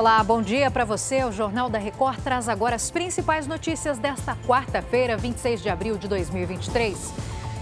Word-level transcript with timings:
Olá, 0.00 0.24
bom 0.24 0.40
dia 0.40 0.70
para 0.70 0.82
você. 0.82 1.22
O 1.24 1.30
Jornal 1.30 1.68
da 1.68 1.78
Record 1.78 2.22
traz 2.22 2.48
agora 2.48 2.74
as 2.74 2.90
principais 2.90 3.46
notícias 3.46 3.98
desta 3.98 4.34
quarta-feira, 4.46 5.14
26 5.14 5.60
de 5.60 5.68
abril 5.68 5.98
de 5.98 6.08
2023. 6.08 7.12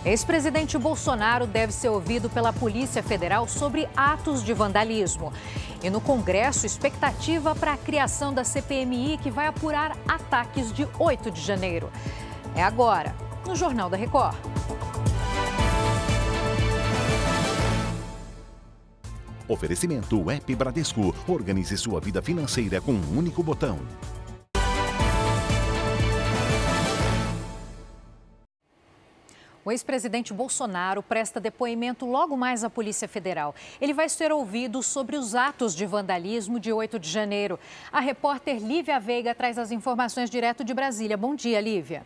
Ex-presidente 0.05 0.79
Bolsonaro 0.79 1.49
deve 1.49 1.73
ser 1.73 1.89
ouvido 1.89 2.31
pela 2.31 2.53
Polícia 2.53 3.03
Federal 3.03 3.49
sobre 3.49 3.89
atos 3.97 4.45
de 4.45 4.55
vandalismo. 4.55 5.33
E 5.83 5.91
no 5.91 6.01
Congresso, 6.01 6.65
expectativa 6.65 7.57
para 7.57 7.73
a 7.73 7.77
criação 7.77 8.33
da 8.33 8.45
CPMI 8.45 9.19
que 9.21 9.33
vai 9.33 9.49
apurar 9.49 9.97
ataques 10.07 10.73
de 10.73 10.87
8 10.97 11.33
de 11.33 11.41
janeiro. 11.41 11.91
É 12.55 12.63
agora, 12.63 13.17
no 13.45 13.57
Jornal 13.57 13.91
da 13.91 13.97
Record. 13.97 14.37
Oferecimento 19.49 20.31
App 20.31 20.55
Bradesco. 20.55 21.15
Organize 21.27 21.77
sua 21.79 22.01
vida 22.01 22.21
financeira 22.21 22.81
com 22.81 22.93
um 22.93 23.19
único 23.19 23.43
botão. 23.43 23.79
O 29.65 29.71
ex-presidente 29.71 30.33
Bolsonaro 30.33 31.03
presta 31.03 31.39
depoimento 31.39 32.07
logo 32.07 32.37
mais 32.39 32.65
à 32.65 32.71
Polícia 32.71 33.07
Federal. 33.07 33.55
Ele 33.79 33.93
vai 33.93 34.09
ser 34.09 34.33
ouvido 34.33 34.83
sobre 34.83 35.15
os 35.15 35.35
atos 35.35 35.75
de 35.75 35.85
vandalismo 35.85 36.59
de 36.59 36.73
8 36.73 36.99
de 36.99 37.11
janeiro. 37.11 37.59
A 37.93 38.01
repórter 38.01 38.59
Lívia 38.63 38.99
Veiga 38.99 39.35
traz 39.35 39.59
as 39.59 39.71
informações 39.71 40.31
direto 40.31 40.65
de 40.65 40.73
Brasília. 40.73 41.19
Bom 41.19 41.35
dia, 41.35 41.61
Lívia. 41.61 42.03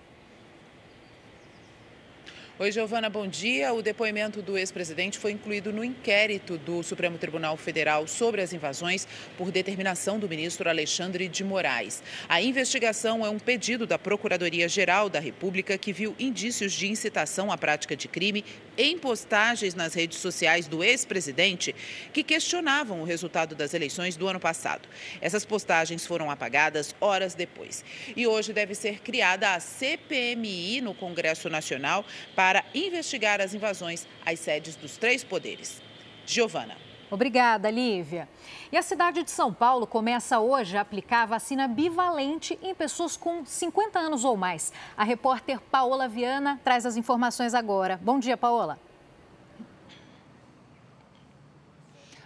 Oi, 2.58 2.70
Giovana, 2.70 3.08
bom 3.08 3.26
dia. 3.26 3.72
O 3.72 3.80
depoimento 3.80 4.42
do 4.42 4.58
ex-presidente 4.58 5.18
foi 5.18 5.32
incluído 5.32 5.72
no 5.72 5.82
inquérito 5.82 6.58
do 6.58 6.82
Supremo 6.82 7.16
Tribunal 7.16 7.56
Federal 7.56 8.06
sobre 8.06 8.42
as 8.42 8.52
invasões 8.52 9.08
por 9.38 9.50
determinação 9.50 10.18
do 10.18 10.28
ministro 10.28 10.68
Alexandre 10.68 11.28
de 11.28 11.42
Moraes. 11.42 12.02
A 12.28 12.42
investigação 12.42 13.24
é 13.24 13.30
um 13.30 13.38
pedido 13.38 13.86
da 13.86 13.98
Procuradoria-Geral 13.98 15.08
da 15.08 15.18
República 15.18 15.78
que 15.78 15.94
viu 15.94 16.14
indícios 16.18 16.74
de 16.74 16.86
incitação 16.88 17.50
à 17.50 17.56
prática 17.56 17.96
de 17.96 18.06
crime 18.06 18.44
em 18.76 18.98
postagens 18.98 19.74
nas 19.74 19.94
redes 19.94 20.18
sociais 20.18 20.68
do 20.68 20.84
ex-presidente 20.84 21.74
que 22.12 22.22
questionavam 22.22 23.00
o 23.00 23.04
resultado 23.04 23.54
das 23.54 23.72
eleições 23.72 24.14
do 24.14 24.28
ano 24.28 24.38
passado. 24.38 24.86
Essas 25.22 25.46
postagens 25.46 26.06
foram 26.06 26.30
apagadas 26.30 26.94
horas 27.00 27.34
depois. 27.34 27.82
E 28.14 28.26
hoje 28.26 28.52
deve 28.52 28.74
ser 28.74 29.00
criada 29.00 29.54
a 29.54 29.58
CPMI 29.58 30.82
no 30.82 30.94
Congresso 30.94 31.48
Nacional 31.48 32.04
para 32.36 32.41
para 32.42 32.64
investigar 32.74 33.40
as 33.40 33.54
invasões 33.54 34.04
às 34.26 34.40
sedes 34.40 34.74
dos 34.74 34.96
três 34.96 35.22
poderes. 35.22 35.80
Giovana. 36.26 36.76
Obrigada, 37.08 37.70
Lívia. 37.70 38.28
E 38.72 38.76
a 38.76 38.82
cidade 38.82 39.22
de 39.22 39.30
São 39.30 39.54
Paulo 39.54 39.86
começa 39.86 40.40
hoje 40.40 40.76
a 40.76 40.80
aplicar 40.80 41.22
a 41.22 41.26
vacina 41.26 41.68
bivalente 41.68 42.58
em 42.60 42.74
pessoas 42.74 43.16
com 43.16 43.46
50 43.46 43.96
anos 43.96 44.24
ou 44.24 44.36
mais. 44.36 44.72
A 44.96 45.04
repórter 45.04 45.60
Paola 45.60 46.08
Viana 46.08 46.60
traz 46.64 46.84
as 46.84 46.96
informações 46.96 47.54
agora. 47.54 48.00
Bom 48.02 48.18
dia, 48.18 48.36
Paola. 48.36 48.76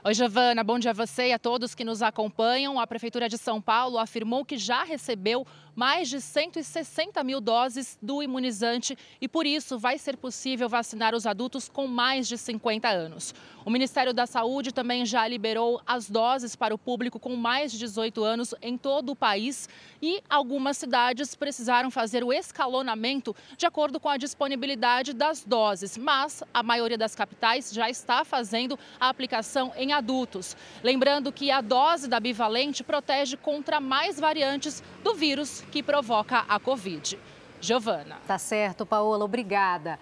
Oi, 0.03 0.15
Giovana, 0.15 0.63
bom 0.63 0.79
dia 0.79 0.93
a 0.93 0.95
você 0.95 1.31
e 1.31 1.33
a 1.33 1.39
todos 1.39 1.75
que 1.75 1.85
nos 1.85 2.01
acompanham. 2.01 2.79
A 2.79 2.87
Prefeitura 2.87 3.29
de 3.29 3.37
São 3.37 3.61
Paulo 3.61 3.99
afirmou 3.99 4.45
que 4.45 4.57
já 4.57 4.85
recebeu 4.85 5.45
mais 5.77 6.09
de 6.09 6.23
160 6.23 7.23
mil 7.23 7.39
doses 7.39 7.99
do 8.01 8.23
imunizante 8.23 8.97
e, 9.21 9.29
por 9.29 9.45
isso, 9.45 9.79
vai 9.79 9.99
ser 9.99 10.17
possível 10.17 10.71
vacinar 10.71 11.15
os 11.15 11.27
adultos 11.27 11.69
com 11.69 11.87
mais 11.87 12.27
de 12.27 12.39
50 12.39 12.89
anos. 12.89 13.35
O 13.67 13.71
Ministério 13.71 14.15
da 14.15 14.27
Saúde 14.27 14.73
também 14.73 15.05
já 15.05 15.29
liberou 15.29 15.83
as 15.87 16.09
doses 16.09 16.57
para 16.57 16.75
o 16.75 16.79
público 16.79 17.21
com 17.21 17.37
mais 17.37 17.73
de 17.73 17.79
18 17.79 18.25
anos 18.25 18.55
em 18.63 18.79
todo 18.79 19.11
o 19.11 19.17
país 19.17 19.69
e 20.01 20.23
algumas 20.31 20.79
cidades 20.79 21.35
precisaram 21.35 21.91
fazer 21.91 22.25
o 22.25 22.33
escalonamento 22.33 23.37
de 23.59 23.67
acordo 23.67 24.01
com 24.01 24.09
a 24.09 24.17
disponibilidade 24.17 25.13
das 25.13 25.45
doses, 25.45 25.99
mas 25.99 26.43
a 26.55 26.63
maioria 26.63 26.97
das 26.97 27.15
capitais 27.15 27.73
já 27.73 27.91
está 27.91 28.25
fazendo 28.25 28.79
a 28.99 29.09
aplicação 29.09 29.73
em 29.77 29.93
adultos. 29.93 30.57
Lembrando 30.83 31.33
que 31.33 31.51
a 31.51 31.61
dose 31.61 32.09
da 32.09 32.21
bivalente 32.21 32.83
protege 32.83 33.37
contra 33.37 33.81
mais 33.81 34.19
variantes 34.19 34.83
do 35.03 35.13
vírus 35.13 35.66
que 35.71 35.83
provoca 35.83 36.45
a 36.49 36.59
Covid. 36.59 37.19
Giovana. 37.61 38.19
Tá 38.27 38.39
certo, 38.39 38.85
Paola, 38.85 39.25
obrigada. 39.25 39.99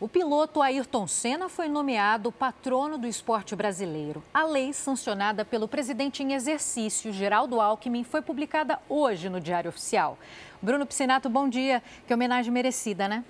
O 0.00 0.06
piloto 0.06 0.62
Ayrton 0.62 1.08
Senna 1.08 1.48
foi 1.48 1.68
nomeado 1.68 2.30
patrono 2.30 2.96
do 2.96 3.06
esporte 3.08 3.56
brasileiro. 3.56 4.22
A 4.32 4.44
lei 4.44 4.72
sancionada 4.72 5.44
pelo 5.44 5.66
presidente 5.66 6.22
em 6.22 6.34
exercício, 6.34 7.12
Geraldo 7.12 7.60
Alckmin, 7.60 8.04
foi 8.04 8.22
publicada 8.22 8.78
hoje 8.88 9.28
no 9.28 9.40
Diário 9.40 9.70
Oficial. 9.70 10.16
Bruno 10.62 10.86
Piscinato, 10.86 11.28
bom 11.28 11.48
dia. 11.48 11.82
Que 12.06 12.14
homenagem 12.14 12.52
merecida, 12.52 13.08
né? 13.08 13.24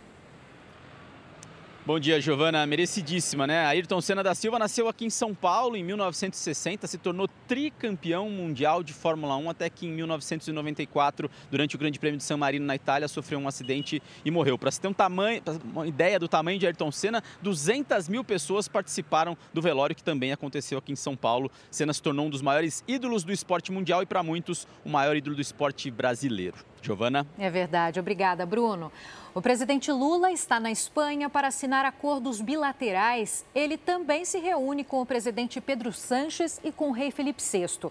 Bom 1.89 1.99
dia, 1.99 2.21
Giovana. 2.21 2.67
Merecidíssima, 2.67 3.47
né? 3.47 3.65
Ayrton 3.65 3.99
Senna 4.03 4.23
da 4.23 4.35
Silva 4.35 4.59
nasceu 4.59 4.89
aqui 4.89 5.07
em 5.07 5.09
São 5.09 5.35
Paulo 5.35 5.75
em 5.75 5.83
1960, 5.83 6.87
se 6.87 6.99
tornou 6.99 7.27
tricampeão 7.47 8.29
mundial 8.29 8.83
de 8.83 8.93
Fórmula 8.93 9.35
1 9.39 9.49
até 9.49 9.71
que 9.71 9.87
em 9.87 9.93
1994, 9.93 11.31
durante 11.51 11.77
o 11.77 11.79
Grande 11.79 11.99
Prêmio 11.99 12.19
de 12.19 12.25
San 12.25 12.37
Marino 12.37 12.67
na 12.67 12.75
Itália, 12.75 13.09
sofreu 13.09 13.39
um 13.39 13.49
acidente 13.49 14.03
e 14.23 14.31
morreu. 14.31 14.59
Para 14.59 14.71
se 14.71 14.79
ter 14.79 14.89
um 14.89 14.93
tamanho, 14.93 15.41
uma 15.65 15.87
ideia 15.87 16.19
do 16.19 16.29
tamanho 16.29 16.59
de 16.59 16.67
Ayrton 16.67 16.93
Senna, 16.93 17.23
200 17.41 18.07
mil 18.11 18.23
pessoas 18.23 18.69
participaram 18.69 19.35
do 19.55 19.63
velório 19.63 19.97
que 19.97 20.05
também 20.05 20.31
aconteceu 20.31 20.77
aqui 20.77 20.93
em 20.93 20.97
São 20.97 21.17
Paulo. 21.17 21.51
Senna 21.71 21.95
se 21.95 22.03
tornou 22.03 22.27
um 22.27 22.31
dos 22.31 22.43
maiores 22.43 22.85
ídolos 22.87 23.25
do 23.25 23.33
esporte 23.33 23.73
mundial 23.73 24.03
e 24.03 24.07
para 24.07 24.23
muitos 24.23 24.69
o 24.85 24.91
maior 24.91 25.17
ídolo 25.17 25.37
do 25.37 25.41
esporte 25.41 25.91
brasileiro. 25.91 26.59
Giovana. 26.83 27.27
É 27.39 27.51
verdade. 27.51 28.01
Obrigada, 28.01 28.45
Bruno. 28.47 28.91
O 29.35 29.43
presidente 29.43 29.93
Lula 29.93 30.33
está 30.33 30.59
na 30.59 30.71
Espanha 30.71 31.31
para 31.31 31.49
assinar 31.49 31.85
acordos 31.85 32.41
bilaterais. 32.41 33.45
Ele 33.55 33.77
também 33.77 34.25
se 34.25 34.39
reúne 34.39 34.83
com 34.83 35.01
o 35.01 35.07
presidente 35.07 35.61
Pedro 35.61 35.93
Sanches 35.93 36.61
e 36.65 36.73
com 36.73 36.89
o 36.89 36.93
rei 36.93 37.11
Felipe 37.11 37.43
VI. 37.43 37.91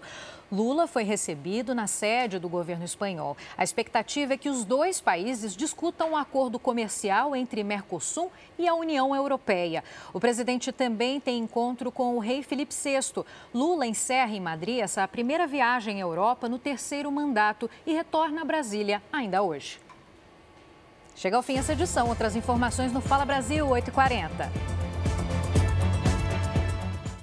Lula 0.50 0.86
foi 0.86 1.04
recebido 1.04 1.74
na 1.74 1.86
sede 1.86 2.38
do 2.38 2.48
governo 2.48 2.84
espanhol. 2.84 3.36
A 3.56 3.62
expectativa 3.62 4.32
é 4.32 4.36
que 4.36 4.48
os 4.48 4.64
dois 4.64 4.98
países 4.98 5.54
discutam 5.54 6.12
um 6.12 6.16
acordo 6.16 6.58
comercial 6.58 7.36
entre 7.36 7.62
Mercosul 7.62 8.32
e 8.58 8.66
a 8.66 8.74
União 8.74 9.14
Europeia. 9.14 9.84
O 10.12 10.18
presidente 10.18 10.72
também 10.72 11.20
tem 11.20 11.38
encontro 11.38 11.92
com 11.92 12.16
o 12.16 12.18
rei 12.18 12.42
Felipe 12.42 12.74
VI. 12.74 13.24
Lula 13.54 13.86
encerra 13.86 14.32
em 14.32 14.40
Madrid 14.40 14.80
essa 14.80 15.06
primeira 15.06 15.46
viagem 15.46 15.98
à 15.98 16.00
Europa 16.00 16.48
no 16.48 16.58
terceiro 16.58 17.12
mandato 17.12 17.70
e 17.86 17.92
retorna 17.92 18.40
a 18.40 18.44
Brasília 18.78 19.02
ainda 19.12 19.42
hoje. 19.42 19.80
Chega 21.16 21.36
ao 21.36 21.42
fim 21.42 21.58
essa 21.58 21.72
edição. 21.72 22.08
Outras 22.08 22.36
informações 22.36 22.92
no 22.92 23.00
Fala 23.00 23.24
Brasil 23.24 23.66
8h40. 23.66 24.87